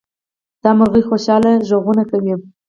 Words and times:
دا 0.63 0.71
مرغۍ 0.77 1.01
خوشحاله 1.09 1.51
غږونه 1.69 2.03
کوي. 2.11 2.33